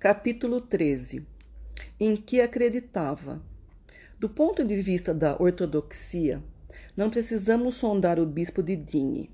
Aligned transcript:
Capítulo 0.00 0.60
13 0.60 1.26
Em 1.98 2.14
que 2.14 2.40
acreditava. 2.40 3.42
Do 4.16 4.28
ponto 4.28 4.64
de 4.64 4.80
vista 4.80 5.12
da 5.12 5.36
ortodoxia, 5.42 6.40
não 6.96 7.10
precisamos 7.10 7.74
sondar 7.74 8.20
o 8.20 8.24
bispo 8.24 8.62
de 8.62 8.76
Digne. 8.76 9.28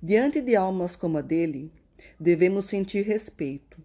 Diante 0.00 0.40
de 0.40 0.54
almas 0.54 0.94
como 0.94 1.18
a 1.18 1.20
dele, 1.20 1.72
devemos 2.18 2.66
sentir 2.66 3.04
respeito. 3.04 3.76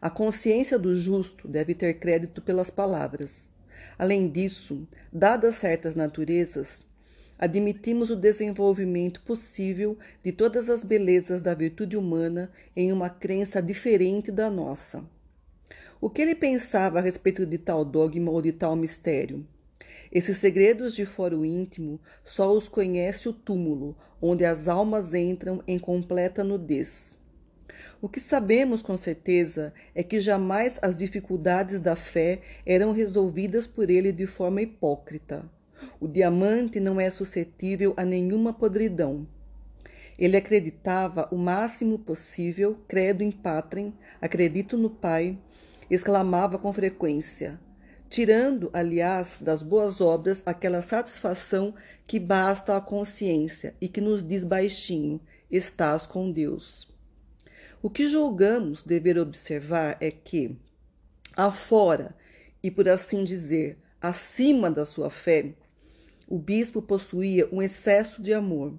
A 0.00 0.10
consciência 0.10 0.76
do 0.76 0.92
justo 0.92 1.46
deve 1.46 1.72
ter 1.72 2.00
crédito 2.00 2.42
pelas 2.42 2.68
palavras. 2.68 3.48
Além 3.96 4.28
disso, 4.28 4.88
dadas 5.12 5.54
certas 5.54 5.94
naturezas, 5.94 6.84
admitimos 7.38 8.10
o 8.10 8.16
desenvolvimento 8.16 9.22
possível 9.22 9.96
de 10.20 10.32
todas 10.32 10.68
as 10.68 10.82
belezas 10.82 11.40
da 11.40 11.54
virtude 11.54 11.96
humana 11.96 12.50
em 12.74 12.90
uma 12.90 13.08
crença 13.08 13.62
diferente 13.62 14.32
da 14.32 14.50
nossa. 14.50 15.04
O 16.04 16.10
que 16.10 16.20
ele 16.20 16.34
pensava 16.34 16.98
a 16.98 17.00
respeito 17.00 17.46
de 17.46 17.56
tal 17.56 17.82
dogma 17.82 18.30
ou 18.30 18.42
de 18.42 18.52
tal 18.52 18.76
mistério? 18.76 19.42
Esses 20.12 20.36
segredos 20.36 20.94
de 20.94 21.06
foro 21.06 21.46
íntimo 21.46 21.98
só 22.22 22.52
os 22.52 22.68
conhece 22.68 23.26
o 23.26 23.32
túmulo, 23.32 23.96
onde 24.20 24.44
as 24.44 24.68
almas 24.68 25.14
entram 25.14 25.62
em 25.66 25.78
completa 25.78 26.44
nudez. 26.44 27.14
O 28.02 28.08
que 28.10 28.20
sabemos 28.20 28.82
com 28.82 28.98
certeza 28.98 29.72
é 29.94 30.02
que 30.02 30.20
jamais 30.20 30.78
as 30.82 30.94
dificuldades 30.94 31.80
da 31.80 31.96
fé 31.96 32.42
eram 32.66 32.92
resolvidas 32.92 33.66
por 33.66 33.88
ele 33.88 34.12
de 34.12 34.26
forma 34.26 34.60
hipócrita. 34.60 35.42
O 35.98 36.06
diamante 36.06 36.80
não 36.80 37.00
é 37.00 37.08
suscetível 37.08 37.94
a 37.96 38.04
nenhuma 38.04 38.52
podridão. 38.52 39.26
Ele 40.18 40.36
acreditava 40.36 41.26
o 41.32 41.38
máximo 41.38 41.98
possível, 41.98 42.78
credo 42.86 43.22
in 43.22 43.32
patrem, 43.32 43.94
acredito 44.20 44.76
no 44.76 44.90
Pai, 44.90 45.38
exclamava 45.90 46.58
com 46.58 46.72
frequência, 46.72 47.58
tirando, 48.08 48.70
aliás, 48.72 49.38
das 49.40 49.62
boas 49.62 50.00
obras 50.00 50.42
aquela 50.46 50.82
satisfação 50.82 51.74
que 52.06 52.18
basta 52.18 52.76
à 52.76 52.80
consciência 52.80 53.74
e 53.80 53.88
que 53.88 54.00
nos 54.00 54.24
diz 54.24 54.44
baixinho: 54.44 55.20
estás 55.50 56.06
com 56.06 56.30
Deus. 56.30 56.88
O 57.82 57.90
que 57.90 58.08
julgamos 58.08 58.82
dever 58.82 59.18
observar 59.18 59.96
é 60.00 60.10
que, 60.10 60.56
afora 61.36 62.14
e 62.62 62.70
por 62.70 62.88
assim 62.88 63.24
dizer, 63.24 63.78
acima 64.00 64.70
da 64.70 64.86
sua 64.86 65.10
fé, 65.10 65.52
o 66.26 66.38
bispo 66.38 66.80
possuía 66.80 67.46
um 67.52 67.60
excesso 67.60 68.22
de 68.22 68.32
amor. 68.32 68.78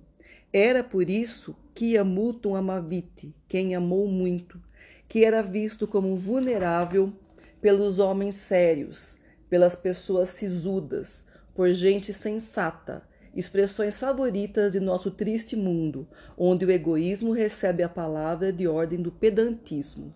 Era 0.52 0.84
por 0.84 1.08
isso 1.10 1.56
que 1.74 1.98
amutum 1.98 2.56
amavite, 2.56 3.36
quem 3.48 3.76
amou 3.76 4.08
muito, 4.08 4.60
que 5.08 5.24
era 5.24 5.42
visto 5.42 5.88
como 5.88 6.16
vulnerável 6.16 7.14
pelos 7.62 8.00
homens 8.00 8.36
sérios, 8.36 9.18
pelas 9.50 9.76
pessoas 9.76 10.30
sisudas, 10.30 11.24
por 11.54 11.72
gente 11.74 12.14
sensata, 12.14 13.04
expressões 13.36 13.98
favoritas 14.00 14.74
de 14.74 14.80
nosso 14.80 15.12
triste 15.12 15.56
mundo, 15.56 16.08
onde 16.38 16.66
o 16.66 16.72
egoísmo 16.72 17.32
recebe 17.32 17.84
a 17.84 17.90
palavra 17.90 18.52
de 18.52 18.68
ordem 18.68 19.02
do 19.02 19.12
pedantismo. 19.12 20.14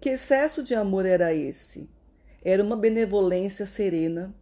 Que 0.00 0.10
excesso 0.10 0.62
de 0.62 0.74
amor 0.74 1.06
era 1.06 1.32
esse? 1.32 1.88
Era 2.44 2.62
uma 2.62 2.76
benevolência 2.76 3.66
serena 3.66 4.34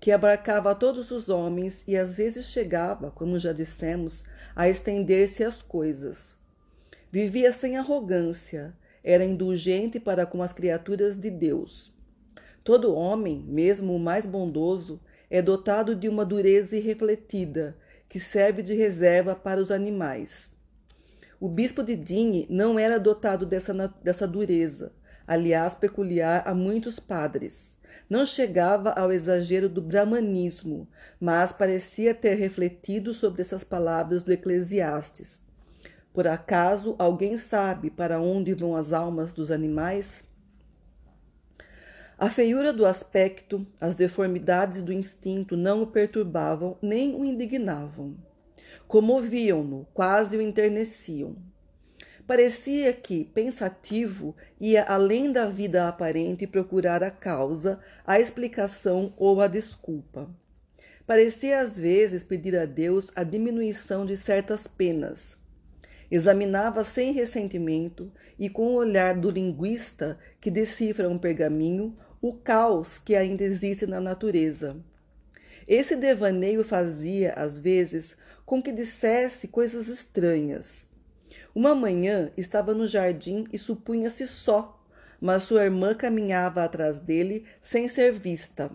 que 0.00 0.12
abarcava 0.12 0.74
todos 0.74 1.10
os 1.10 1.28
homens 1.28 1.82
e 1.86 1.96
às 1.96 2.14
vezes 2.14 2.46
chegava, 2.46 3.10
como 3.10 3.38
já 3.38 3.52
dissemos, 3.52 4.24
a 4.54 4.68
estender-se 4.68 5.44
às 5.44 5.62
coisas. 5.62 6.36
Vivia 7.10 7.52
sem 7.52 7.76
arrogância, 7.76 8.74
era 9.08 9.24
indulgente 9.24 9.98
para 9.98 10.26
com 10.26 10.42
as 10.42 10.52
criaturas 10.52 11.16
de 11.16 11.30
Deus. 11.30 11.90
Todo 12.62 12.94
homem, 12.94 13.42
mesmo 13.48 13.96
o 13.96 13.98
mais 13.98 14.26
bondoso, 14.26 15.00
é 15.30 15.40
dotado 15.40 15.96
de 15.96 16.10
uma 16.10 16.26
dureza 16.26 16.76
irrefletida, 16.76 17.74
que 18.06 18.20
serve 18.20 18.60
de 18.60 18.74
reserva 18.74 19.34
para 19.34 19.62
os 19.62 19.70
animais. 19.70 20.52
O 21.40 21.48
bispo 21.48 21.82
de 21.82 21.96
Digne 21.96 22.46
não 22.50 22.78
era 22.78 23.00
dotado 23.00 23.46
dessa, 23.46 23.72
dessa 24.02 24.28
dureza, 24.28 24.92
aliás, 25.26 25.74
peculiar 25.74 26.42
a 26.46 26.54
muitos 26.54 27.00
padres. 27.00 27.74
Não 28.10 28.26
chegava 28.26 28.90
ao 28.90 29.10
exagero 29.10 29.70
do 29.70 29.80
brahmanismo, 29.80 30.86
mas 31.18 31.50
parecia 31.54 32.14
ter 32.14 32.34
refletido 32.34 33.14
sobre 33.14 33.40
essas 33.40 33.64
palavras 33.64 34.22
do 34.22 34.34
Eclesiastes. 34.34 35.47
Por 36.18 36.26
acaso 36.26 36.96
alguém 36.98 37.38
sabe 37.38 37.90
para 37.90 38.20
onde 38.20 38.52
vão 38.52 38.74
as 38.74 38.92
almas 38.92 39.32
dos 39.32 39.52
animais? 39.52 40.24
A 42.18 42.28
feiura 42.28 42.72
do 42.72 42.84
aspecto, 42.84 43.64
as 43.80 43.94
deformidades 43.94 44.82
do 44.82 44.92
instinto 44.92 45.56
não 45.56 45.80
o 45.80 45.86
perturbavam 45.86 46.76
nem 46.82 47.14
o 47.14 47.24
indignavam. 47.24 48.16
Comoviam-no, 48.88 49.86
quase 49.94 50.36
o 50.36 50.42
enterneciam. 50.42 51.36
Parecia 52.26 52.92
que, 52.92 53.26
pensativo, 53.26 54.34
ia 54.60 54.82
além 54.82 55.30
da 55.30 55.46
vida 55.46 55.86
aparente 55.86 56.48
procurar 56.48 57.04
a 57.04 57.12
causa, 57.12 57.78
a 58.04 58.18
explicação 58.18 59.14
ou 59.16 59.40
a 59.40 59.46
desculpa. 59.46 60.28
Parecia 61.06 61.60
às 61.60 61.78
vezes 61.78 62.24
pedir 62.24 62.58
a 62.58 62.66
Deus 62.66 63.12
a 63.14 63.22
diminuição 63.22 64.04
de 64.04 64.16
certas 64.16 64.66
penas, 64.66 65.37
Examinava 66.10 66.84
sem 66.84 67.12
ressentimento 67.12 68.10
e 68.38 68.48
com 68.48 68.68
o 68.68 68.74
olhar 68.74 69.14
do 69.14 69.30
linguista 69.30 70.18
que 70.40 70.50
decifra 70.50 71.08
um 71.08 71.18
pergaminho 71.18 71.96
o 72.20 72.32
caos 72.32 72.98
que 72.98 73.14
ainda 73.14 73.44
existe 73.44 73.86
na 73.86 74.00
natureza. 74.00 74.76
Esse 75.66 75.94
devaneio 75.94 76.64
fazia, 76.64 77.34
às 77.34 77.58
vezes, 77.58 78.16
com 78.46 78.62
que 78.62 78.72
dissesse 78.72 79.46
coisas 79.48 79.86
estranhas. 79.86 80.88
Uma 81.54 81.74
manhã 81.74 82.30
estava 82.36 82.72
no 82.72 82.86
jardim 82.86 83.44
e 83.52 83.58
supunha-se 83.58 84.26
só, 84.26 84.82
mas 85.20 85.42
sua 85.42 85.64
irmã 85.64 85.94
caminhava 85.94 86.64
atrás 86.64 87.00
dele 87.00 87.44
sem 87.62 87.86
ser 87.86 88.12
vista. 88.12 88.70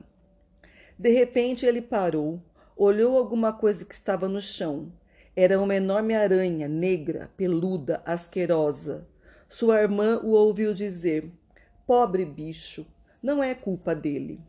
De 0.99 1.09
repente 1.09 1.65
ele 1.65 1.81
parou, 1.81 2.39
olhou 2.77 3.17
alguma 3.17 3.51
coisa 3.51 3.83
que 3.83 3.95
estava 3.95 4.29
no 4.29 4.39
chão 4.39 4.91
era 5.35 5.59
uma 5.59 5.75
enorme 5.75 6.13
aranha, 6.13 6.67
negra, 6.67 7.31
peluda, 7.35 8.01
asquerosa. 8.05 9.07
Sua 9.49 9.81
irmã 9.81 10.19
o 10.23 10.31
ouviu 10.31 10.73
dizer: 10.73 11.31
Pobre 11.85 12.23
bicho, 12.23 12.85
não 13.21 13.43
é 13.43 13.55
culpa 13.55 13.95
dele. 13.95 14.39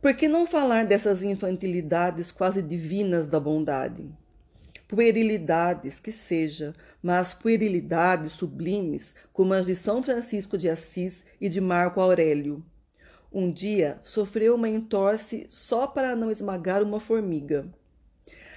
Por 0.00 0.14
que 0.14 0.26
não 0.26 0.46
falar 0.46 0.86
dessas 0.86 1.22
infantilidades 1.22 2.32
quase 2.32 2.62
divinas 2.62 3.26
da 3.26 3.38
bondade? 3.38 4.10
Puerilidades 4.88 6.00
que 6.00 6.10
seja, 6.10 6.74
mas 7.02 7.32
puerilidades 7.32 8.32
sublimes 8.32 9.14
como 9.32 9.54
as 9.54 9.66
de 9.66 9.76
São 9.76 10.02
Francisco 10.02 10.58
de 10.58 10.68
Assis 10.68 11.22
e 11.40 11.48
de 11.48 11.60
Marco 11.60 12.00
Aurélio. 12.00 12.64
Um 13.32 13.52
dia 13.52 14.00
sofreu 14.02 14.56
uma 14.56 14.68
entorse 14.68 15.46
só 15.48 15.86
para 15.86 16.16
não 16.16 16.30
esmagar 16.30 16.82
uma 16.82 16.98
formiga. 16.98 17.68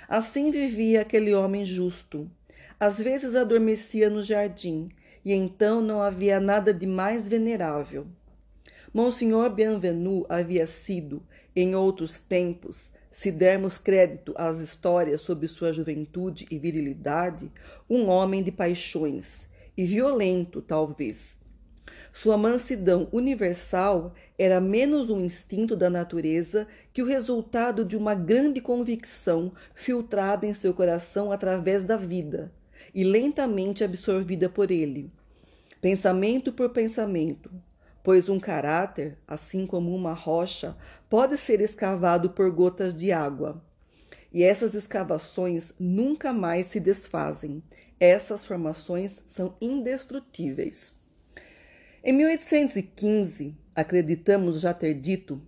Assim 0.07 0.51
vivia 0.51 1.01
aquele 1.01 1.33
homem 1.33 1.65
justo. 1.65 2.29
Às 2.79 2.97
vezes 2.97 3.35
adormecia 3.35 4.09
no 4.09 4.21
jardim, 4.21 4.89
e 5.23 5.33
então 5.33 5.81
não 5.81 6.01
havia 6.01 6.39
nada 6.39 6.73
de 6.73 6.85
mais 6.85 7.27
venerável. 7.27 8.05
Monsenhor 8.93 9.49
Bienvenu 9.49 10.25
havia 10.29 10.67
sido, 10.67 11.23
em 11.55 11.75
outros 11.75 12.19
tempos, 12.19 12.91
se 13.11 13.31
dermos 13.31 13.77
crédito 13.77 14.33
às 14.35 14.59
histórias 14.59 15.21
sobre 15.21 15.47
sua 15.47 15.71
juventude 15.71 16.47
e 16.49 16.57
virilidade, 16.57 17.51
um 17.89 18.07
homem 18.07 18.43
de 18.43 18.51
paixões, 18.51 19.47
e 19.77 19.85
violento, 19.85 20.61
talvez, 20.61 21.37
sua 22.13 22.37
mansidão 22.37 23.07
universal 23.11 24.13
era 24.37 24.61
menos 24.61 25.09
um 25.09 25.19
instinto 25.25 25.75
da 25.75 25.89
natureza 25.89 26.67
que 26.93 27.01
o 27.01 27.05
resultado 27.07 27.83
de 27.83 27.97
uma 27.97 28.13
grande 28.13 28.61
convicção 28.61 29.51
filtrada 29.73 30.45
em 30.45 30.53
seu 30.53 30.75
coração 30.75 31.31
através 31.31 31.83
da 31.83 31.97
vida 31.97 32.53
e 32.93 33.03
lentamente 33.03 33.83
absorvida 33.83 34.47
por 34.47 34.69
ele, 34.69 35.11
pensamento 35.81 36.53
por 36.53 36.69
pensamento, 36.69 37.49
pois 38.03 38.29
um 38.29 38.39
caráter, 38.39 39.17
assim 39.27 39.65
como 39.65 39.95
uma 39.95 40.13
rocha, 40.13 40.77
pode 41.09 41.35
ser 41.35 41.61
escavado 41.61 42.29
por 42.29 42.51
gotas 42.51 42.93
de 42.93 43.11
água. 43.11 43.59
E 44.31 44.43
essas 44.43 44.75
escavações 44.75 45.73
nunca 45.79 46.31
mais 46.31 46.67
se 46.67 46.79
desfazem. 46.79 47.63
Essas 47.99 48.45
formações 48.45 49.19
são 49.27 49.55
indestrutíveis. 49.59 50.93
Em 52.05 52.11
1815, 52.11 53.55
acreditamos 53.73 54.59
já 54.59 54.73
ter 54.73 54.93
dito, 54.93 55.41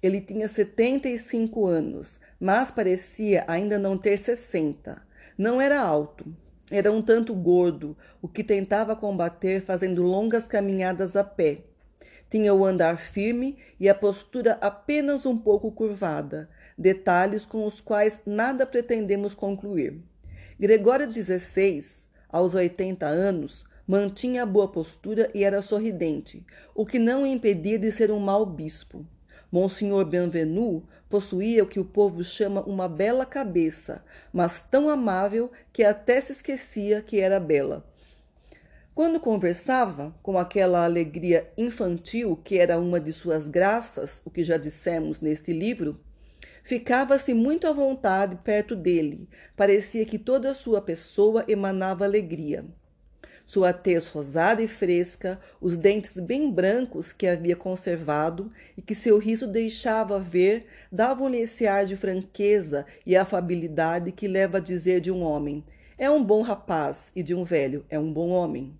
ele 0.00 0.20
tinha 0.20 0.46
75 0.46 1.66
anos, 1.66 2.20
mas 2.38 2.70
parecia 2.70 3.44
ainda 3.48 3.76
não 3.76 3.98
ter 3.98 4.16
60. 4.16 5.02
Não 5.36 5.60
era 5.60 5.80
alto. 5.80 6.24
Era 6.70 6.92
um 6.92 7.02
tanto 7.02 7.34
gordo, 7.34 7.96
o 8.22 8.28
que 8.28 8.44
tentava 8.44 8.94
combater 8.94 9.60
fazendo 9.60 10.04
longas 10.04 10.46
caminhadas 10.46 11.16
a 11.16 11.24
pé. 11.24 11.62
Tinha 12.30 12.54
o 12.54 12.64
andar 12.64 12.98
firme 12.98 13.58
e 13.80 13.88
a 13.88 13.94
postura 13.94 14.58
apenas 14.60 15.26
um 15.26 15.36
pouco 15.36 15.72
curvada, 15.72 16.48
detalhes 16.78 17.44
com 17.44 17.66
os 17.66 17.80
quais 17.80 18.20
nada 18.24 18.64
pretendemos 18.64 19.34
concluir. 19.34 20.00
Gregório 20.56 21.10
XVI, 21.10 21.84
aos 22.28 22.54
80 22.54 23.06
anos, 23.06 23.66
mantinha 23.86 24.42
a 24.42 24.46
boa 24.46 24.66
postura 24.66 25.30
e 25.32 25.44
era 25.44 25.62
sorridente, 25.62 26.44
o 26.74 26.84
que 26.84 26.98
não 26.98 27.22
o 27.22 27.26
impedia 27.26 27.78
de 27.78 27.92
ser 27.92 28.10
um 28.10 28.18
mau 28.18 28.44
bispo. 28.44 29.06
Monsenhor 29.50 30.04
Bienvenu 30.04 30.84
possuía 31.08 31.62
o 31.62 31.68
que 31.68 31.78
o 31.78 31.84
povo 31.84 32.24
chama 32.24 32.62
uma 32.62 32.88
bela 32.88 33.24
cabeça, 33.24 34.04
mas 34.32 34.60
tão 34.60 34.88
amável 34.88 35.52
que 35.72 35.84
até 35.84 36.20
se 36.20 36.32
esquecia 36.32 37.00
que 37.00 37.20
era 37.20 37.38
bela. 37.38 37.86
Quando 38.92 39.20
conversava, 39.20 40.14
com 40.22 40.38
aquela 40.38 40.84
alegria 40.84 41.48
infantil 41.56 42.34
que 42.42 42.58
era 42.58 42.78
uma 42.78 42.98
de 42.98 43.12
suas 43.12 43.46
graças, 43.46 44.20
o 44.24 44.30
que 44.30 44.42
já 44.42 44.56
dissemos 44.56 45.20
neste 45.20 45.52
livro, 45.52 46.00
ficava-se 46.64 47.32
muito 47.32 47.68
à 47.68 47.72
vontade 47.72 48.36
perto 48.36 48.74
dele. 48.74 49.28
Parecia 49.54 50.04
que 50.04 50.18
toda 50.18 50.50
a 50.50 50.54
sua 50.54 50.80
pessoa 50.80 51.44
emanava 51.46 52.04
alegria. 52.04 52.64
Sua 53.46 53.72
tez 53.72 54.08
rosada 54.08 54.60
e 54.60 54.66
fresca, 54.66 55.38
os 55.60 55.78
dentes 55.78 56.18
bem 56.18 56.50
brancos 56.50 57.12
que 57.12 57.28
havia 57.28 57.54
conservado 57.54 58.50
e 58.76 58.82
que 58.82 58.92
seu 58.92 59.18
riso 59.18 59.46
deixava 59.46 60.18
ver, 60.18 60.66
davam-lhe 60.90 61.38
esse 61.38 61.64
ar 61.64 61.86
de 61.86 61.96
franqueza 61.96 62.84
e 63.06 63.16
afabilidade 63.16 64.10
que 64.10 64.26
leva 64.26 64.58
a 64.58 64.60
dizer 64.60 65.00
de 65.00 65.12
um 65.12 65.22
homem: 65.22 65.64
é 65.96 66.10
um 66.10 66.24
bom 66.24 66.42
rapaz, 66.42 67.12
e 67.14 67.22
de 67.22 67.36
um 67.36 67.44
velho: 67.44 67.86
é 67.88 67.96
um 68.00 68.12
bom 68.12 68.30
homem. 68.30 68.76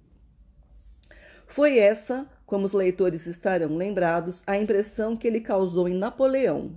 Foi 1.46 1.78
essa, 1.78 2.28
como 2.44 2.66
os 2.66 2.72
leitores 2.72 3.24
estarão 3.28 3.76
lembrados, 3.76 4.42
a 4.44 4.56
impressão 4.56 5.16
que 5.16 5.28
ele 5.28 5.40
causou 5.40 5.88
em 5.88 5.94
Napoleão. 5.94 6.74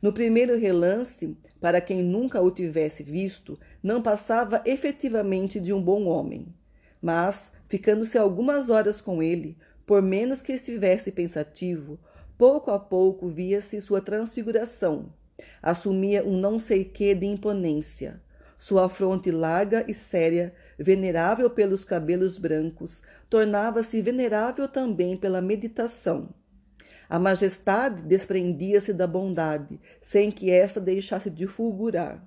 No 0.00 0.12
primeiro 0.12 0.56
relance, 0.56 1.36
para 1.60 1.80
quem 1.80 2.04
nunca 2.04 2.40
o 2.40 2.52
tivesse 2.52 3.02
visto, 3.02 3.58
não 3.82 4.00
passava 4.00 4.62
efetivamente 4.64 5.58
de 5.58 5.72
um 5.72 5.82
bom 5.82 6.04
homem. 6.04 6.54
Mas, 7.04 7.52
ficando-se 7.68 8.16
algumas 8.16 8.70
horas 8.70 8.98
com 8.98 9.22
ele, 9.22 9.58
por 9.84 10.00
menos 10.00 10.40
que 10.40 10.52
estivesse 10.52 11.12
pensativo, 11.12 11.98
pouco 12.38 12.70
a 12.70 12.78
pouco 12.78 13.28
via-se 13.28 13.78
sua 13.78 14.00
transfiguração. 14.00 15.12
Assumia 15.60 16.24
um 16.24 16.38
não 16.38 16.58
sei 16.58 16.82
que 16.82 17.14
de 17.14 17.26
imponência. 17.26 18.22
Sua 18.58 18.88
fronte 18.88 19.30
larga 19.30 19.84
e 19.86 19.92
séria, 19.92 20.54
venerável 20.78 21.50
pelos 21.50 21.84
cabelos 21.84 22.38
brancos, 22.38 23.02
tornava-se 23.28 24.00
venerável 24.00 24.66
também 24.66 25.14
pela 25.14 25.42
meditação. 25.42 26.30
A 27.06 27.18
majestade 27.18 28.00
desprendia-se 28.00 28.94
da 28.94 29.06
bondade, 29.06 29.78
sem 30.00 30.30
que 30.30 30.50
esta 30.50 30.80
deixasse 30.80 31.28
de 31.28 31.46
fulgurar. 31.46 32.26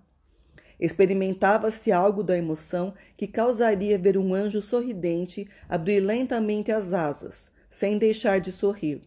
Experimentava-se 0.80 1.92
algo 1.92 2.24
da 2.24 2.38
emoção 2.38 2.94
que 3.16 3.28
causaria 3.28 3.98
ver 3.98 4.18
um 4.18 4.34
anjo 4.34 4.62
sorridente 4.62 5.48
abrir 5.68 6.00
lentamente 6.00 6.72
as 6.72 6.94
asas, 6.94 7.50
sem 7.70 7.98
deixar 7.98 8.40
de 8.40 8.52
sorrir. 8.52 9.02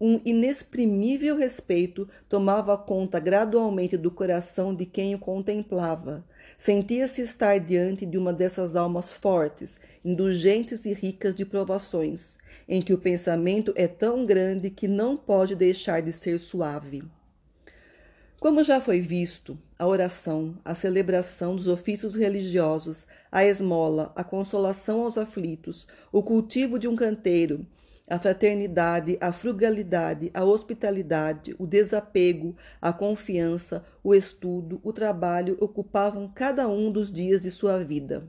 Um 0.00 0.20
inexprimível 0.24 1.36
respeito 1.36 2.08
tomava 2.28 2.78
conta 2.78 3.18
gradualmente 3.18 3.96
do 3.96 4.12
coração 4.12 4.72
de 4.72 4.86
quem 4.86 5.12
o 5.14 5.18
contemplava. 5.18 6.24
Sentia-se 6.56 7.20
estar 7.20 7.58
diante 7.58 8.06
de 8.06 8.16
uma 8.16 8.32
dessas 8.32 8.76
almas 8.76 9.12
fortes, 9.12 9.80
indulgentes 10.04 10.84
e 10.84 10.92
ricas 10.92 11.34
de 11.34 11.44
provações, 11.44 12.36
em 12.68 12.80
que 12.80 12.92
o 12.92 12.98
pensamento 12.98 13.72
é 13.74 13.88
tão 13.88 14.24
grande 14.24 14.70
que 14.70 14.86
não 14.86 15.16
pode 15.16 15.56
deixar 15.56 16.00
de 16.00 16.12
ser 16.12 16.38
suave. 16.38 17.02
Como 18.40 18.62
já 18.62 18.80
foi 18.80 19.00
visto, 19.00 19.58
a 19.76 19.84
oração, 19.84 20.54
a 20.64 20.72
celebração 20.72 21.56
dos 21.56 21.66
ofícios 21.66 22.14
religiosos, 22.14 23.04
a 23.32 23.44
esmola, 23.44 24.12
a 24.14 24.22
consolação 24.22 25.02
aos 25.02 25.18
aflitos, 25.18 25.88
o 26.12 26.22
cultivo 26.22 26.78
de 26.78 26.86
um 26.86 26.94
canteiro, 26.94 27.66
a 28.08 28.16
fraternidade, 28.16 29.18
a 29.20 29.32
frugalidade, 29.32 30.30
a 30.32 30.44
hospitalidade, 30.44 31.56
o 31.58 31.66
desapego, 31.66 32.54
a 32.80 32.92
confiança, 32.92 33.84
o 34.04 34.14
estudo, 34.14 34.80
o 34.84 34.92
trabalho 34.92 35.58
ocupavam 35.60 36.30
cada 36.32 36.68
um 36.68 36.92
dos 36.92 37.10
dias 37.10 37.40
de 37.40 37.50
sua 37.50 37.82
vida. 37.82 38.28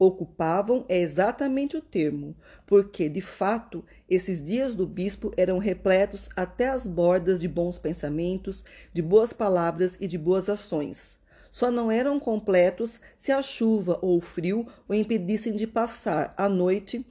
Ocupavam 0.00 0.86
é 0.88 0.98
exatamente 0.98 1.76
o 1.76 1.82
termo, 1.82 2.34
porque, 2.66 3.06
de 3.06 3.20
fato, 3.20 3.84
esses 4.08 4.42
dias 4.42 4.74
do 4.74 4.86
bispo 4.86 5.30
eram 5.36 5.58
repletos 5.58 6.30
até 6.34 6.70
as 6.70 6.86
bordas 6.86 7.38
de 7.38 7.46
bons 7.46 7.78
pensamentos, 7.78 8.64
de 8.94 9.02
boas 9.02 9.34
palavras 9.34 9.98
e 10.00 10.06
de 10.06 10.16
boas 10.16 10.48
ações. 10.48 11.18
Só 11.52 11.70
não 11.70 11.92
eram 11.92 12.18
completos 12.18 12.98
se 13.14 13.30
a 13.30 13.42
chuva 13.42 13.98
ou 14.00 14.16
o 14.16 14.22
frio 14.22 14.66
o 14.88 14.94
impedissem 14.94 15.54
de 15.54 15.66
passar 15.66 16.32
a 16.34 16.48
noite, 16.48 17.04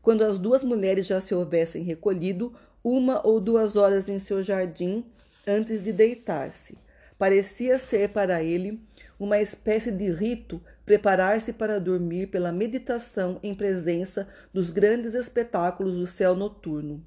quando 0.00 0.22
as 0.22 0.38
duas 0.38 0.62
mulheres 0.62 1.08
já 1.08 1.20
se 1.20 1.34
houvessem 1.34 1.82
recolhido, 1.82 2.54
uma 2.84 3.20
ou 3.26 3.40
duas 3.40 3.74
horas 3.74 4.08
em 4.08 4.20
seu 4.20 4.44
jardim 4.44 5.04
antes 5.44 5.82
de 5.82 5.92
deitar-se. 5.92 6.78
Parecia 7.18 7.80
ser 7.80 8.10
para 8.10 8.44
ele 8.44 8.80
uma 9.18 9.38
espécie 9.38 9.90
de 9.90 10.10
rito 10.10 10.62
preparar-se 10.86 11.52
para 11.52 11.80
dormir 11.80 12.28
pela 12.28 12.52
meditação 12.52 13.38
em 13.42 13.54
presença 13.54 14.28
dos 14.52 14.70
grandes 14.70 15.14
espetáculos 15.14 15.98
do 15.98 16.06
céu 16.06 16.34
noturno. 16.34 17.04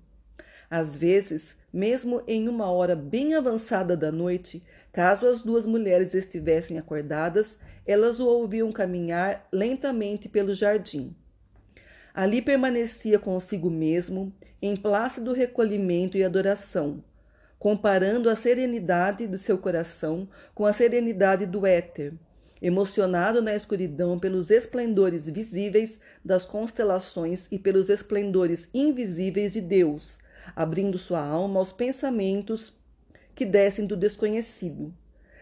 Às 0.69 0.95
vezes, 0.95 1.55
mesmo 1.73 2.21
em 2.27 2.47
uma 2.47 2.69
hora 2.69 2.95
bem 2.95 3.33
avançada 3.33 3.95
da 3.95 4.11
noite, 4.11 4.63
caso 4.91 5.27
as 5.27 5.41
duas 5.41 5.65
mulheres 5.65 6.13
estivessem 6.13 6.77
acordadas, 6.77 7.57
elas 7.85 8.19
o 8.19 8.27
ouviam 8.27 8.71
caminhar 8.71 9.47
lentamente 9.51 10.29
pelo 10.29 10.53
jardim. 10.53 11.15
Ali 12.13 12.41
permanecia 12.41 13.17
consigo 13.17 13.69
mesmo, 13.69 14.33
em 14.61 14.75
plácido 14.75 15.33
recolhimento 15.33 16.17
e 16.17 16.23
adoração, 16.23 17.03
comparando 17.61 18.27
a 18.27 18.35
serenidade 18.35 19.27
do 19.27 19.37
seu 19.37 19.55
coração 19.55 20.27
com 20.51 20.65
a 20.65 20.73
serenidade 20.73 21.45
do 21.45 21.63
éter, 21.63 22.11
emocionado 22.59 23.39
na 23.39 23.55
escuridão 23.55 24.17
pelos 24.17 24.49
esplendores 24.49 25.29
visíveis 25.29 25.99
das 26.25 26.43
constelações 26.43 27.45
e 27.51 27.59
pelos 27.59 27.87
esplendores 27.87 28.67
invisíveis 28.73 29.53
de 29.53 29.61
Deus, 29.61 30.17
abrindo 30.55 30.97
sua 30.97 31.23
alma 31.23 31.59
aos 31.59 31.71
pensamentos 31.71 32.73
que 33.35 33.45
descem 33.45 33.85
do 33.85 33.95
desconhecido. 33.95 34.91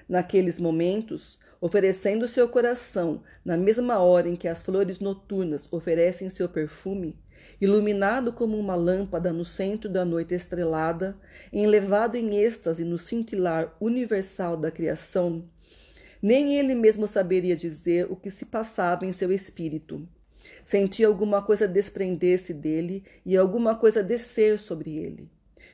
Naqueles 0.06 0.60
momentos, 0.60 1.40
oferecendo 1.62 2.28
seu 2.28 2.50
coração 2.50 3.24
na 3.46 3.56
mesma 3.56 3.98
hora 4.00 4.28
em 4.28 4.36
que 4.36 4.50
as 4.50 4.62
flores 4.62 5.00
noturnas 5.00 5.72
oferecem 5.72 6.30
seu 6.30 6.50
perfume, 6.50 7.18
iluminado 7.60 8.32
como 8.32 8.58
uma 8.58 8.76
lâmpada 8.76 9.34
no 9.34 9.44
centro 9.44 9.90
da 9.90 10.06
noite 10.06 10.34
estrelada, 10.34 11.18
enlevado 11.52 12.16
em 12.16 12.36
êxtase 12.38 12.84
no 12.84 12.98
cintilar 12.98 13.76
universal 13.80 14.56
da 14.56 14.72
criação, 14.72 15.44
nem 16.22 16.58
ele 16.58 16.76
mesmo 16.76 17.08
saberia 17.08 17.56
dizer 17.56 18.08
o 18.12 18.16
que 18.16 18.30
se 18.30 18.46
passava 18.46 19.06
em 19.06 19.14
seu 19.14 19.32
espírito. 19.32 20.08
Sentia 20.66 21.08
alguma 21.08 21.42
coisa 21.42 21.68
desprender-se 21.68 22.54
dele 22.54 23.04
e 23.26 23.36
alguma 23.38 23.76
coisa 23.76 24.04
descer 24.04 24.60
sobre 24.60 24.98
ele. 24.98 25.30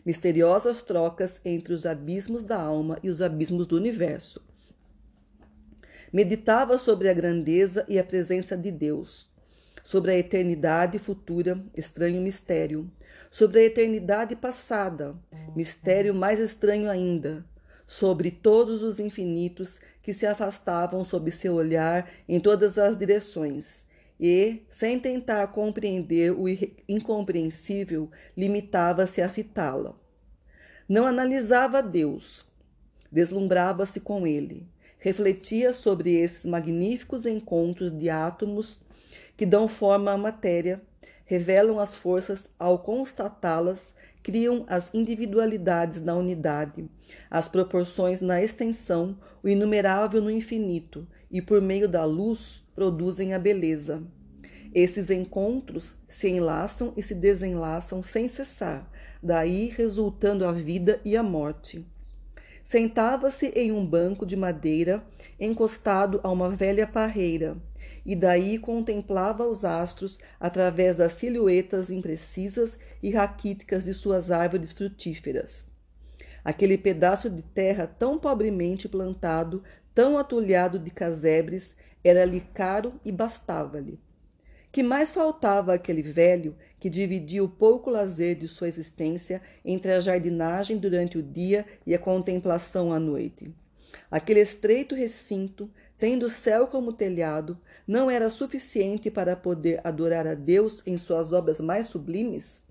Misteriosas 0.06 0.82
trocas 0.82 1.40
entre 1.44 1.74
os 1.74 1.86
abismos 1.86 2.44
da 2.44 2.62
alma 2.62 3.00
e 3.02 3.10
os 3.10 3.22
abismos 3.22 3.66
do 3.66 3.76
universo. 3.76 4.42
Meditava 6.14 6.78
sobre 6.78 7.10
a 7.10 7.14
grandeza 7.14 7.84
e 7.90 7.98
a 7.98 8.04
presença 8.04 8.56
de 8.56 8.72
Deus, 8.72 9.28
sobre 9.86 10.12
a 10.12 10.18
eternidade 10.18 10.98
futura, 10.98 11.64
estranho 11.78 12.20
mistério, 12.20 12.92
sobre 13.30 13.60
a 13.60 13.64
eternidade 13.64 14.36
passada, 14.36 15.16
mistério 15.56 16.14
mais 16.14 16.40
estranho 16.40 16.90
ainda, 16.90 17.46
sobre 17.86 18.32
todos 18.32 18.82
os 18.82 19.00
infinitos 19.00 19.80
que 20.02 20.12
se 20.12 20.26
afastavam 20.26 21.06
sob 21.06 21.30
seu 21.30 21.54
olhar 21.54 22.10
em 22.28 22.40
todas 22.40 22.80
as 22.80 22.98
direções, 22.98 23.86
e, 24.20 24.64
sem 24.72 25.00
tentar 25.00 25.48
compreender 25.48 26.32
o 26.32 26.46
incompreensível, 26.90 28.10
limitava-se 28.36 29.22
a 29.22 29.30
fitá-la. 29.30 29.96
Não 30.90 31.06
analisava 31.06 31.84
Deus, 31.84 32.44
deslumbrava-se 33.12 34.00
com 34.00 34.26
ele, 34.26 34.66
refletia 34.98 35.74
sobre 35.74 36.16
esses 36.16 36.44
magníficos 36.44 37.26
encontros 37.28 37.92
de 37.92 38.10
átomos 38.10 38.84
que 39.36 39.46
dão 39.46 39.68
forma 39.68 40.12
à 40.12 40.18
matéria, 40.18 40.82
revelam 41.26 41.80
as 41.80 41.96
forças 41.96 42.48
ao 42.58 42.80
constatá-las 42.80 43.94
criam 44.26 44.66
as 44.68 44.90
individualidades 44.92 46.02
na 46.02 46.16
unidade, 46.16 46.90
as 47.30 47.48
proporções 47.48 48.22
na 48.22 48.42
extensão, 48.42 49.16
o 49.44 49.48
inumerável 49.48 50.20
no 50.20 50.32
infinito, 50.32 51.08
e 51.30 51.44
por 51.44 51.62
meio 51.62 51.88
da 51.88 52.04
luz 52.06 52.64
produzem 52.74 53.36
a 53.36 53.40
beleza. 53.40 54.02
Esses 54.74 55.12
encontros 55.12 55.94
se 56.08 56.28
enlaçam 56.28 56.92
e 56.98 57.04
se 57.04 57.14
desenlaçam 57.14 58.02
sem 58.02 58.28
cessar, 58.28 58.90
daí 59.22 59.70
resultando 59.70 60.44
a 60.44 60.52
vida 60.52 61.00
e 61.06 61.16
a 61.16 61.22
morte. 61.22 61.86
Sentava-se 62.64 63.50
em 63.50 63.72
um 63.72 63.86
banco 63.86 64.26
de 64.26 64.36
madeira, 64.36 65.04
encostado 65.40 66.20
a 66.24 66.32
uma 66.32 66.50
velha 66.50 66.88
parreira, 66.88 67.56
e 68.06 68.16
daí 68.16 68.60
contemplava 68.60 69.48
os 69.48 69.66
astros 69.66 70.20
através 70.40 70.98
das 70.98 71.14
silhuetas 71.14 71.90
imprecisas 71.90 72.78
e 73.02 73.10
raquíticas 73.10 73.86
de 73.86 73.94
suas 73.94 74.30
árvores 74.30 74.72
frutíferas. 74.72 75.66
Aquele 76.44 76.78
pedaço 76.78 77.30
de 77.30 77.42
terra 77.42 77.88
tão 77.88 78.20
pobremente 78.20 78.88
plantado, 78.88 79.64
tão 79.96 80.18
atulhado 80.18 80.78
de 80.78 80.92
casebres, 80.92 81.76
era-lhe 82.04 82.42
caro 82.54 82.94
e 83.04 83.12
bastava-lhe. 83.12 84.00
Que 84.72 84.84
mais 84.84 85.12
faltava 85.12 85.74
àquele 85.74 86.04
velho 86.04 86.56
que 86.80 86.90
dividia 86.90 87.44
o 87.44 87.50
pouco 87.50 87.90
lazer 87.90 88.36
de 88.36 88.48
sua 88.48 88.68
existência 88.68 89.42
entre 89.64 89.92
a 89.92 90.00
jardinagem 90.00 90.78
durante 90.78 91.18
o 91.18 91.24
dia 91.24 91.66
e 91.88 91.96
a 91.96 91.98
contemplação 91.98 92.92
à 92.92 93.00
noite? 93.00 93.52
Aquele 94.12 94.42
estreito 94.42 94.94
recinto, 94.94 95.72
tendo 95.98 96.26
o 96.26 96.30
céu 96.30 96.68
como 96.68 96.94
telhado, 96.94 97.58
não 97.88 98.10
era 98.10 98.30
suficiente 98.30 99.10
para 99.10 99.36
poder 99.36 99.82
adorar 99.84 100.28
a 100.28 100.34
Deus 100.34 100.82
em 100.86 100.98
suas 100.98 101.32
obras 101.32 101.60
mais 101.60 101.88
sublimes? 101.88 102.62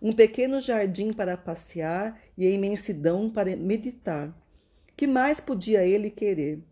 Um 0.00 0.12
pequeno 0.12 0.60
jardim 0.60 1.12
para 1.12 1.36
passear 1.36 2.20
e 2.36 2.46
a 2.46 2.50
imensidão 2.50 3.28
para 3.30 3.56
meditar. 3.56 4.34
Que 4.96 5.06
mais 5.06 5.40
podia 5.40 5.84
ele 5.84 6.10
querer? 6.10 6.62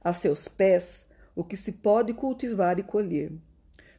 A 0.00 0.12
seus 0.12 0.48
pés, 0.48 1.06
o 1.34 1.44
que 1.44 1.56
se 1.56 1.72
pode 1.72 2.14
cultivar 2.14 2.78
e 2.78 2.82
colher 2.82 3.32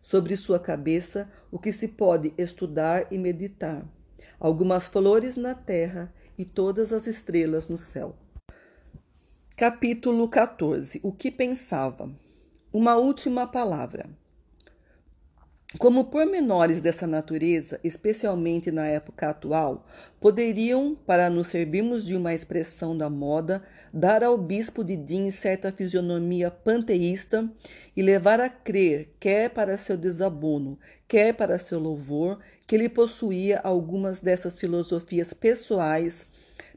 sobre 0.01 0.35
sua 0.35 0.59
cabeça 0.59 1.29
o 1.51 1.59
que 1.59 1.71
se 1.71 1.87
pode 1.87 2.33
estudar 2.37 3.11
e 3.11 3.17
meditar, 3.17 3.85
algumas 4.39 4.87
flores 4.87 5.35
na 5.35 5.53
terra 5.53 6.13
e 6.37 6.45
todas 6.45 6.93
as 6.93 7.07
estrelas 7.07 7.67
no 7.67 7.77
céu. 7.77 8.15
Capítulo 9.59 10.29
14 10.29 11.01
O 11.03 11.11
que 11.11 11.29
pensava? 11.29 12.09
Uma 12.71 12.95
última 12.95 13.45
palavra. 13.45 14.09
Como 15.77 16.05
pormenores 16.05 16.79
dessa 16.79 17.05
natureza, 17.05 17.77
especialmente 17.83 18.71
na 18.71 18.87
época 18.87 19.29
atual, 19.29 19.85
poderiam, 20.17 20.95
para 20.95 21.29
nos 21.29 21.49
servirmos 21.49 22.05
de 22.05 22.15
uma 22.15 22.33
expressão 22.33 22.97
da 22.97 23.09
moda, 23.09 23.61
dar 23.91 24.23
ao 24.23 24.37
bispo 24.37 24.81
de 24.81 24.95
Din 24.95 25.29
certa 25.29 25.73
fisionomia 25.73 26.49
panteísta 26.49 27.51
e 27.97 28.01
levar 28.01 28.39
a 28.39 28.47
crer, 28.47 29.13
quer 29.19 29.49
para 29.49 29.77
seu 29.77 29.97
desabono, 29.97 30.79
quer 31.05 31.33
para 31.33 31.59
seu 31.59 31.79
louvor, 31.79 32.39
que 32.65 32.75
ele 32.75 32.87
possuía 32.87 33.59
algumas 33.61 34.21
dessas 34.21 34.57
filosofias 34.57 35.33
pessoais 35.33 36.25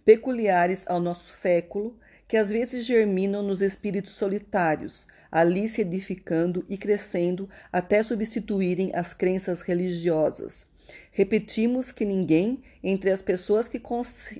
peculiares 0.04 0.84
ao 0.88 0.98
nosso 0.98 1.28
século, 1.28 1.96
que 2.32 2.38
às 2.38 2.48
vezes 2.48 2.86
germinam 2.86 3.42
nos 3.42 3.60
espíritos 3.60 4.14
solitários, 4.14 5.06
ali 5.30 5.68
se 5.68 5.82
edificando 5.82 6.64
e 6.66 6.78
crescendo 6.78 7.46
até 7.70 8.02
substituírem 8.02 8.90
as 8.94 9.12
crenças 9.12 9.60
religiosas. 9.60 10.66
Repetimos 11.10 11.92
que 11.92 12.06
ninguém, 12.06 12.62
entre 12.82 13.10
as 13.10 13.20
pessoas 13.20 13.68
que 13.68 13.78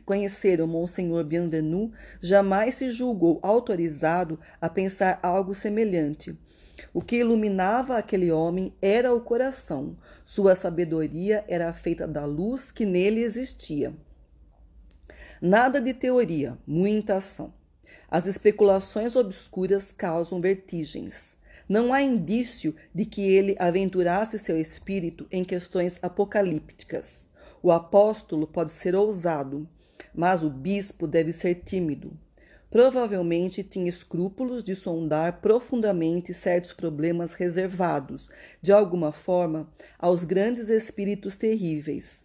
conheceram 0.07 0.67
Monsenhor 0.67 1.23
Bienvenu, 1.23 1.93
jamais 2.19 2.77
se 2.77 2.91
julgou 2.91 3.39
autorizado 3.43 4.41
a 4.59 4.71
pensar 4.71 5.21
algo 5.23 5.55
semelhante. 5.55 6.35
O 6.95 7.03
que 7.03 7.17
iluminava 7.17 7.99
aquele 7.99 8.33
homem 8.33 8.73
era 8.81 9.13
o 9.13 9.21
coração. 9.21 9.99
Sua 10.25 10.57
sabedoria 10.57 11.45
era 11.47 11.71
feita 11.75 12.09
da 12.09 12.25
luz 12.25 12.73
que 12.73 12.87
nele 12.87 13.21
existia. 13.21 13.93
Nada 15.43 15.79
de 15.79 15.93
teoria, 15.93 16.57
muita 16.67 17.17
ação. 17.17 17.53
As 18.13 18.27
especulações 18.27 19.17
obscuras 19.17 19.91
causam 19.91 20.39
vertigens. 20.39 21.35
Não 21.67 21.95
há 21.95 22.03
indício 22.03 22.77
de 22.95 23.07
que 23.07 23.23
ele 23.23 23.57
aventurasse 23.59 24.39
seu 24.39 24.61
espírito 24.61 25.27
em 25.33 25.43
questões 25.43 25.99
apocalípticas. 26.03 27.27
O 27.63 27.73
apóstolo 27.73 28.47
pode 28.47 28.71
ser 28.71 28.95
ousado, 28.95 29.67
mas 30.15 30.43
o 30.43 30.51
bispo 30.51 31.07
deve 31.07 31.33
ser 31.33 31.63
tímido. 31.65 32.13
Provavelmente 32.71 33.65
tinha 33.65 33.89
escrúpulos 33.89 34.63
de 34.63 34.77
sondar 34.77 35.41
profundamente 35.41 36.35
certos 36.35 36.75
problemas 36.75 37.33
reservados, 37.33 38.29
de 38.61 38.73
alguma 38.73 39.11
forma, 39.11 39.73
aos 39.99 40.23
grandes 40.23 40.69
espíritos 40.69 41.39
terríveis. 41.39 42.23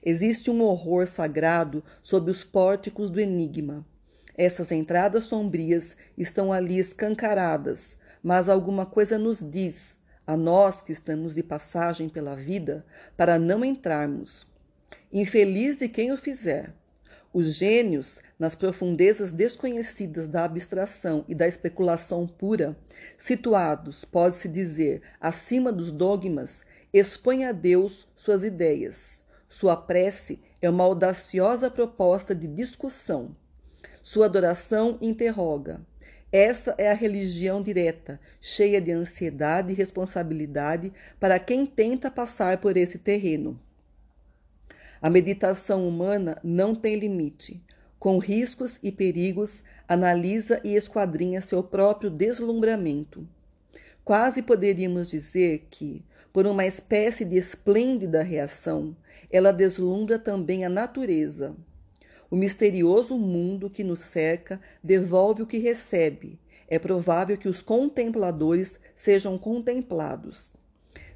Existe 0.00 0.48
um 0.48 0.62
horror 0.62 1.08
sagrado 1.08 1.82
sob 2.04 2.30
os 2.30 2.44
pórticos 2.44 3.10
do 3.10 3.20
enigma. 3.20 3.84
Essas 4.36 4.72
entradas 4.72 5.24
sombrias 5.24 5.96
estão 6.18 6.52
ali 6.52 6.78
escancaradas, 6.78 7.96
mas 8.20 8.48
alguma 8.48 8.84
coisa 8.84 9.16
nos 9.16 9.38
diz, 9.48 9.96
a 10.26 10.36
nós 10.36 10.82
que 10.82 10.90
estamos 10.90 11.36
de 11.36 11.42
passagem 11.42 12.08
pela 12.08 12.34
vida, 12.34 12.84
para 13.16 13.38
não 13.38 13.64
entrarmos. 13.64 14.44
Infeliz 15.12 15.76
de 15.76 15.88
quem 15.88 16.10
o 16.10 16.18
fizer. 16.18 16.74
Os 17.32 17.54
gênios, 17.54 18.20
nas 18.36 18.56
profundezas 18.56 19.30
desconhecidas 19.30 20.28
da 20.28 20.44
abstração 20.44 21.24
e 21.28 21.34
da 21.34 21.46
especulação 21.46 22.26
pura, 22.26 22.76
situados, 23.16 24.04
pode-se 24.04 24.48
dizer, 24.48 25.02
acima 25.20 25.70
dos 25.70 25.92
dogmas, 25.92 26.64
expõem 26.92 27.44
a 27.44 27.52
Deus 27.52 28.08
suas 28.16 28.42
ideias. 28.42 29.20
Sua 29.48 29.76
prece 29.76 30.40
é 30.60 30.68
uma 30.68 30.82
audaciosa 30.82 31.70
proposta 31.70 32.34
de 32.34 32.48
discussão 32.48 33.36
sua 34.04 34.26
adoração 34.26 34.98
interroga. 35.00 35.80
Essa 36.30 36.74
é 36.78 36.90
a 36.90 36.94
religião 36.94 37.62
direta, 37.62 38.20
cheia 38.40 38.80
de 38.80 38.92
ansiedade 38.92 39.72
e 39.72 39.74
responsabilidade 39.74 40.92
para 41.18 41.38
quem 41.38 41.64
tenta 41.64 42.10
passar 42.10 42.58
por 42.58 42.76
esse 42.76 42.98
terreno. 42.98 43.58
A 45.00 45.08
meditação 45.08 45.88
humana 45.88 46.38
não 46.44 46.74
tem 46.74 46.96
limite. 46.96 47.62
Com 47.98 48.18
riscos 48.18 48.78
e 48.82 48.92
perigos, 48.92 49.62
analisa 49.88 50.60
e 50.62 50.74
esquadrinha 50.74 51.40
seu 51.40 51.62
próprio 51.62 52.10
deslumbramento. 52.10 53.26
Quase 54.04 54.42
poderíamos 54.42 55.08
dizer 55.08 55.66
que, 55.70 56.04
por 56.32 56.46
uma 56.46 56.66
espécie 56.66 57.24
de 57.24 57.36
esplêndida 57.36 58.22
reação, 58.22 58.94
ela 59.30 59.52
deslumbra 59.52 60.18
também 60.18 60.64
a 60.64 60.68
natureza. 60.68 61.54
O 62.30 62.36
misterioso 62.36 63.18
mundo 63.18 63.68
que 63.68 63.84
nos 63.84 64.00
cerca 64.00 64.60
devolve 64.82 65.42
o 65.42 65.46
que 65.46 65.58
recebe. 65.58 66.38
É 66.66 66.78
provável 66.78 67.36
que 67.36 67.48
os 67.48 67.60
contempladores 67.60 68.78
sejam 68.94 69.36
contemplados. 69.36 70.52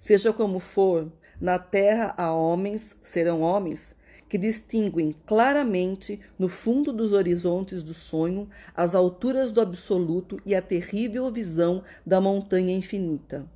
Seja 0.01 0.33
como 0.33 0.61
for, 0.61 1.11
na 1.41 1.59
terra 1.59 2.15
há 2.17 2.33
homens, 2.33 2.97
serão 3.03 3.41
homens, 3.41 3.97
que 4.29 4.37
distinguem 4.37 5.15
claramente, 5.27 6.21
no 6.39 6.49
fundo 6.49 6.93
dos 6.93 7.13
horizontes 7.13 7.83
do 7.83 7.95
sonho, 7.95 8.49
as 8.75 8.95
alturas 8.95 9.51
do 9.51 9.61
absoluto 9.61 10.39
e 10.45 10.55
a 10.55 10.61
terrível 10.61 11.31
visão 11.33 11.83
da 12.05 12.21
montanha 12.21 12.77
infinita. 12.77 13.47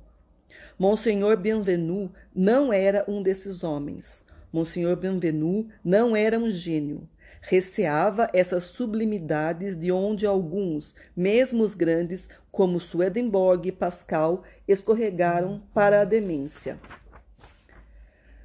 Monsenhor 0.79 1.37
Bienvenu 1.37 2.11
não 2.35 2.73
era 2.73 3.05
um 3.07 3.21
desses 3.21 3.63
homens. 3.63 4.23
Monsenhor 4.51 4.95
Bienvenu 4.95 5.69
não 5.83 6.15
era 6.15 6.39
um 6.39 6.49
gênio 6.49 7.07
receava 7.43 8.29
essas 8.33 8.63
sublimidades 8.65 9.75
de 9.75 9.91
onde 9.91 10.25
alguns, 10.25 10.95
mesmo 11.15 11.61
os 11.61 11.75
grandes, 11.75 12.27
como 12.49 12.79
Swedenborg 12.79 13.67
e 13.67 13.71
Pascal, 13.71 14.43
escorregaram 14.65 15.61
para 15.73 16.01
a 16.01 16.05
demência. 16.05 16.79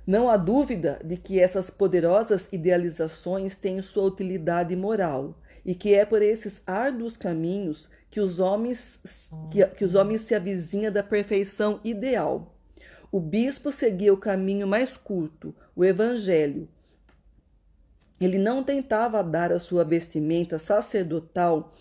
Não 0.04 0.28
há 0.28 0.36
dúvida 0.36 0.98
de 1.04 1.16
que 1.16 1.38
essas 1.38 1.70
poderosas 1.70 2.48
idealizações 2.50 3.54
têm 3.54 3.80
sua 3.82 4.04
utilidade 4.04 4.74
moral 4.74 5.38
e 5.64 5.74
que 5.74 5.94
é 5.94 6.04
por 6.04 6.20
esses 6.20 6.60
árduos 6.66 7.16
caminhos 7.16 7.88
que 8.10 8.20
os 8.20 8.40
homens, 8.40 8.98
que, 9.50 9.64
que 9.66 9.84
os 9.84 9.94
homens 9.94 10.22
se 10.22 10.34
avizinham 10.34 10.90
da 10.90 11.02
perfeição 11.02 11.78
ideal. 11.84 12.56
O 13.12 13.20
bispo 13.20 13.70
seguia 13.70 14.12
o 14.12 14.16
caminho 14.16 14.66
mais 14.66 14.96
curto, 14.96 15.54
o 15.76 15.84
evangelho, 15.84 16.68
ele 18.20 18.38
não 18.38 18.62
tentava 18.62 19.22
dar 19.22 19.52
à 19.52 19.58
sua 19.58 19.84
vestimenta 19.84 20.58
sacerdotal 20.58 21.74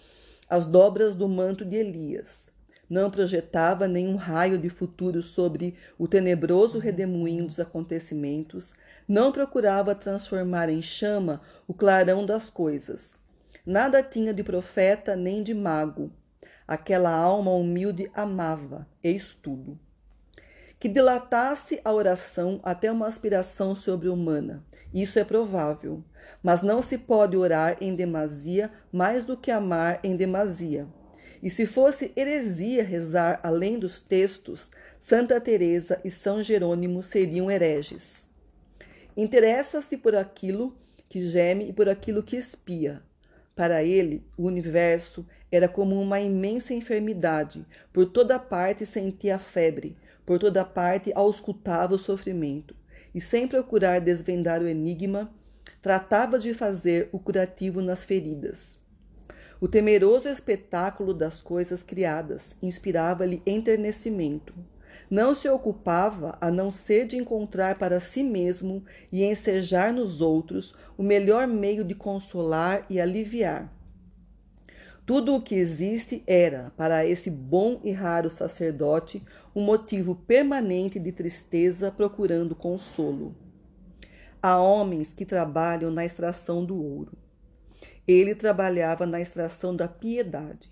as 0.49 0.65
dobras 0.65 1.15
do 1.15 1.27
manto 1.27 1.65
de 1.65 1.75
Elias. 1.75 2.47
não 2.89 3.11
projetava 3.11 3.87
nenhum 3.87 4.15
raio 4.15 4.57
de 4.57 4.69
futuro 4.69 5.21
sobre 5.21 5.75
o 5.97 6.07
tenebroso 6.07 6.79
redemoinho 6.79 7.45
dos 7.45 7.59
acontecimentos, 7.59 8.73
não 9.07 9.31
procurava 9.31 9.93
transformar 9.93 10.69
em 10.69 10.81
chama 10.81 11.41
o 11.67 11.73
clarão 11.73 12.25
das 12.25 12.49
coisas. 12.49 13.13
Nada 13.65 14.01
tinha 14.01 14.33
de 14.33 14.43
profeta 14.43 15.15
nem 15.15 15.43
de 15.43 15.53
mago. 15.53 16.11
Aquela 16.65 17.11
alma 17.11 17.51
humilde 17.51 18.09
amava, 18.13 18.87
eis 19.03 19.33
tudo. 19.33 19.77
Que 20.79 20.87
dilatasse 20.87 21.81
a 21.83 21.91
oração 21.91 22.59
até 22.63 22.91
uma 22.91 23.07
aspiração 23.07 23.75
sobre-humana. 23.75 24.63
Isso 24.93 25.17
é 25.17 25.23
provável. 25.23 26.03
Mas 26.41 26.61
não 26.61 26.81
se 26.81 26.97
pode 26.97 27.35
orar 27.35 27.77
em 27.81 27.95
demasia 27.95 28.71
mais 28.91 29.25
do 29.25 29.35
que 29.35 29.51
amar 29.51 29.99
em 30.03 30.15
demasia. 30.15 30.87
E 31.41 31.49
se 31.49 31.65
fosse 31.65 32.11
heresia 32.15 32.83
rezar 32.83 33.39
além 33.43 33.77
dos 33.77 33.99
textos, 33.99 34.71
Santa 34.99 35.39
Teresa 35.39 35.99
e 36.03 36.09
São 36.09 36.41
Jerônimo 36.41 37.03
seriam 37.03 37.49
hereges. 37.51 38.25
Interessa-se 39.15 39.97
por 39.97 40.15
aquilo 40.15 40.75
que 41.09 41.21
geme 41.21 41.69
e 41.69 41.73
por 41.73 41.87
aquilo 41.89 42.23
que 42.23 42.35
espia. 42.35 43.01
Para 43.55 43.83
ele, 43.83 44.23
o 44.37 44.43
universo 44.43 45.25
era 45.51 45.67
como 45.67 45.99
uma 45.99 46.19
imensa 46.19 46.73
enfermidade. 46.73 47.65
Por 47.91 48.05
toda 48.05 48.37
parte 48.37 48.85
sentia 48.85 49.39
febre, 49.39 49.97
por 50.25 50.37
toda 50.37 50.63
parte 50.63 51.11
auscultava 51.15 51.95
o 51.95 51.99
sofrimento. 51.99 52.75
E 53.15 53.21
sem 53.21 53.47
procurar 53.47 53.99
desvendar 53.99 54.61
o 54.61 54.67
enigma, 54.67 55.33
tratava 55.81 56.39
de 56.39 56.53
fazer 56.53 57.09
o 57.11 57.19
curativo 57.19 57.81
nas 57.81 58.03
feridas. 58.03 58.79
O 59.59 59.67
temeroso 59.67 60.27
espetáculo 60.29 61.13
das 61.13 61.41
coisas 61.41 61.81
criadas 61.81 62.55
inspirava-lhe 62.61 63.41
enternecimento. 63.45 64.53
Não 65.09 65.33
se 65.33 65.49
ocupava 65.49 66.37
a 66.39 66.51
não 66.51 66.69
ser 66.69 67.07
de 67.07 67.17
encontrar 67.17 67.79
para 67.79 67.99
si 67.99 68.21
mesmo 68.21 68.83
e 69.11 69.23
ensejar 69.23 69.93
nos 69.93 70.21
outros 70.21 70.75
o 70.97 71.01
melhor 71.01 71.47
meio 71.47 71.83
de 71.83 71.95
consolar 71.95 72.85
e 72.89 72.99
aliviar. 72.99 73.73
Tudo 75.07 75.33
o 75.33 75.41
que 75.41 75.55
existe 75.55 76.21
era, 76.27 76.73
para 76.75 77.05
esse 77.05 77.31
bom 77.31 77.79
e 77.81 77.93
raro 77.93 78.29
sacerdote, 78.29 79.23
um 79.55 79.61
motivo 79.61 80.13
permanente 80.13 80.99
de 80.99 81.13
tristeza 81.13 81.89
procurando 81.89 82.53
consolo. 82.53 83.33
Há 84.47 84.57
homens 84.57 85.13
que 85.13 85.25
trabalham 85.25 85.91
na 85.91 86.05
extração 86.05 86.63
do 86.63 86.81
ouro 86.81 87.11
ele 88.07 88.33
trabalhava 88.33 89.05
na 89.05 89.19
extração 89.19 89.75
da 89.75 89.87
piedade. 89.87 90.71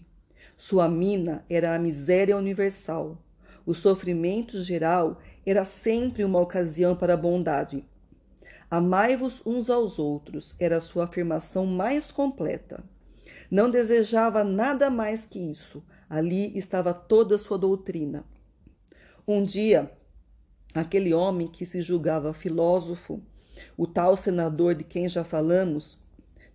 Sua 0.55 0.88
mina 0.88 1.44
era 1.50 1.75
a 1.75 1.79
miséria 1.79 2.38
universal. 2.38 3.22
O 3.65 3.74
sofrimento 3.74 4.63
geral 4.63 5.20
era 5.46 5.65
sempre 5.65 6.24
uma 6.24 6.39
ocasião 6.39 6.96
para 6.96 7.15
a 7.15 7.17
bondade. 7.17 7.84
Amai-vos 8.72 9.46
uns 9.46 9.70
aos 9.70 10.00
outros 10.00 10.55
era 10.58 10.77
a 10.77 10.82
sua 10.82 11.03
afirmação 11.03 11.65
mais 11.65 12.10
completa. 12.12 12.84
Não 13.51 13.70
desejava 13.70 14.44
nada 14.44 14.89
mais 14.89 15.25
que 15.25 15.39
isso. 15.39 15.84
Ali 16.10 16.58
estava 16.58 16.94
toda 16.94 17.36
a 17.36 17.39
sua 17.39 17.58
doutrina. 17.58 18.24
Um 19.27 19.44
dia, 19.44 19.91
aquele 20.74 21.13
homem 21.13 21.48
que 21.48 21.65
se 21.65 21.82
julgava 21.82 22.34
filósofo, 22.34 23.22
o 23.77 23.85
tal 23.88 24.15
senador 24.15 24.75
de 24.75 24.83
quem 24.83 25.07
já 25.07 25.24
falamos, 25.24 25.97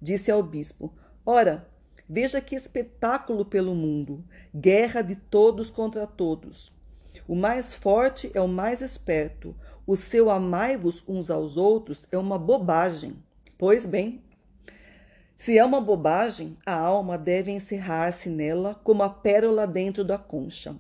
disse 0.01 0.31
ao 0.31 0.43
bispo: 0.43 0.93
Ora, 1.25 1.69
veja 2.09 2.41
que 2.41 2.55
espetáculo 2.55 3.45
pelo 3.45 3.75
mundo 3.75 4.25
guerra 4.55 5.03
de 5.03 5.15
todos 5.15 5.71
contra 5.71 6.07
todos. 6.07 6.73
O 7.27 7.35
mais 7.35 7.73
forte 7.73 8.31
é 8.35 8.41
o 8.41 8.49
mais 8.49 8.81
esperto. 8.81 9.55
O 9.87 9.97
seu 9.97 10.31
amai-vos 10.31 11.03
uns 11.09 11.31
aos 11.31 11.57
outros 11.57 12.07
é 12.11 12.19
uma 12.19 12.39
bobagem. 12.39 13.17
Pois 13.57 13.85
bem, 13.85 14.23
se 15.39 15.57
é 15.57 15.65
uma 15.65 15.81
bobagem, 15.81 16.57
a 16.67 16.75
alma 16.75 17.17
deve 17.17 17.51
encerrar-se 17.51 18.29
nela 18.29 18.75
como 18.85 19.03
a 19.03 19.09
pérola 19.09 19.67
dentro 19.67 20.05
da 20.05 20.19
concha. 20.19 20.77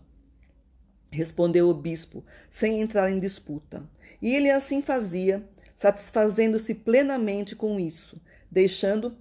Respondeu 1.10 1.68
o 1.68 1.74
bispo, 1.74 2.24
sem 2.50 2.80
entrar 2.80 3.10
em 3.10 3.18
disputa. 3.18 3.82
E 4.20 4.34
ele 4.34 4.50
assim 4.50 4.82
fazia, 4.82 5.42
satisfazendo-se 5.80 6.74
plenamente 6.74 7.56
com 7.56 7.80
isso, 7.80 8.20
deixando 8.50 9.16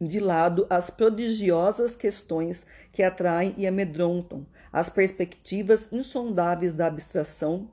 de 0.00 0.20
lado 0.20 0.64
as 0.70 0.88
prodigiosas 0.88 1.96
questões 1.96 2.64
que 2.92 3.02
atraem 3.02 3.56
e 3.58 3.66
amedrontam, 3.66 4.46
as 4.72 4.88
perspectivas 4.88 5.88
insondáveis 5.90 6.72
da 6.72 6.86
abstração, 6.86 7.68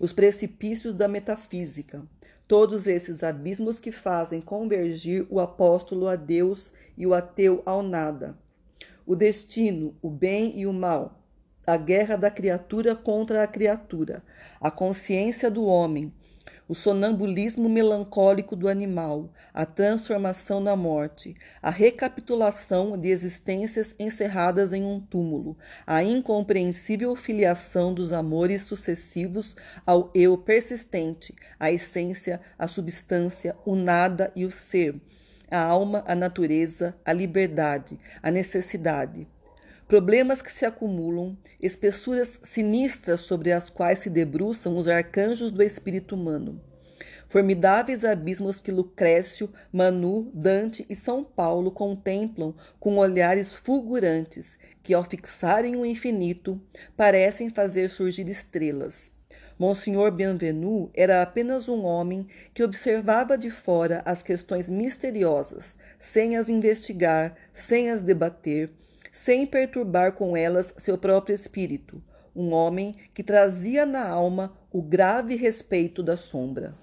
os 0.00 0.12
precipícios 0.12 0.94
da 0.94 1.06
metafísica, 1.06 2.02
todos 2.48 2.88
esses 2.88 3.22
abismos 3.22 3.78
que 3.78 3.92
fazem 3.92 4.40
convergir 4.40 5.24
o 5.30 5.38
apóstolo 5.38 6.08
a 6.08 6.16
Deus 6.16 6.72
e 6.98 7.06
o 7.06 7.14
ateu 7.14 7.62
ao 7.64 7.84
nada. 7.84 8.36
O 9.06 9.14
destino, 9.14 9.94
o 10.02 10.10
bem 10.10 10.58
e 10.58 10.66
o 10.66 10.72
mal, 10.72 11.22
a 11.64 11.76
guerra 11.76 12.16
da 12.16 12.32
criatura 12.32 12.96
contra 12.96 13.44
a 13.44 13.46
criatura, 13.46 14.24
a 14.60 14.72
consciência 14.72 15.48
do 15.48 15.64
homem, 15.64 16.12
o 16.70 16.74
sonambulismo 16.76 17.68
melancólico 17.68 18.54
do 18.54 18.68
animal, 18.68 19.28
a 19.52 19.66
transformação 19.66 20.60
na 20.60 20.76
morte, 20.76 21.34
a 21.60 21.68
recapitulação 21.68 22.96
de 22.96 23.08
existências 23.08 23.92
encerradas 23.98 24.72
em 24.72 24.84
um 24.84 25.00
túmulo, 25.00 25.58
a 25.84 26.04
incompreensível 26.04 27.16
filiação 27.16 27.92
dos 27.92 28.12
amores 28.12 28.62
sucessivos 28.62 29.56
ao 29.84 30.12
eu 30.14 30.38
persistente, 30.38 31.34
a 31.58 31.72
essência, 31.72 32.40
a 32.56 32.68
substância, 32.68 33.56
o 33.66 33.74
nada 33.74 34.30
e 34.36 34.44
o 34.44 34.50
ser, 34.52 34.94
a 35.50 35.60
alma, 35.60 36.04
a 36.06 36.14
natureza, 36.14 36.94
a 37.04 37.12
liberdade, 37.12 37.98
a 38.22 38.30
necessidade 38.30 39.26
problemas 39.90 40.40
que 40.40 40.52
se 40.52 40.64
acumulam, 40.64 41.36
espessuras 41.60 42.38
sinistras 42.44 43.22
sobre 43.22 43.50
as 43.50 43.68
quais 43.68 43.98
se 43.98 44.08
debruçam 44.08 44.76
os 44.76 44.86
arcanjos 44.86 45.50
do 45.50 45.64
espírito 45.64 46.14
humano. 46.14 46.60
Formidáveis 47.28 48.04
abismos 48.04 48.60
que 48.60 48.70
Lucrécio, 48.70 49.50
Manu, 49.72 50.30
Dante 50.32 50.86
e 50.88 50.94
São 50.94 51.24
Paulo 51.24 51.72
contemplam 51.72 52.54
com 52.78 52.98
olhares 52.98 53.52
fulgurantes, 53.52 54.56
que, 54.80 54.94
ao 54.94 55.02
fixarem 55.02 55.74
o 55.74 55.84
infinito, 55.84 56.60
parecem 56.96 57.50
fazer 57.50 57.88
surgir 57.88 58.28
estrelas. 58.28 59.10
Monsenhor 59.58 60.12
Bienvenu 60.12 60.88
era 60.94 61.20
apenas 61.20 61.68
um 61.68 61.84
homem 61.84 62.28
que 62.54 62.62
observava 62.62 63.36
de 63.36 63.50
fora 63.50 64.02
as 64.04 64.22
questões 64.22 64.70
misteriosas, 64.70 65.76
sem 65.98 66.36
as 66.36 66.48
investigar, 66.48 67.34
sem 67.52 67.90
as 67.90 68.04
debater, 68.04 68.70
sem 69.12 69.46
perturbar 69.46 70.12
com 70.12 70.36
elas 70.36 70.74
seu 70.78 70.96
próprio 70.96 71.34
espírito, 71.34 72.02
um 72.34 72.52
homem 72.52 72.94
que 73.12 73.22
trazia 73.22 73.84
na 73.84 74.08
alma 74.08 74.56
o 74.70 74.80
grave 74.80 75.34
respeito 75.34 76.02
da 76.02 76.16
sombra. 76.16 76.74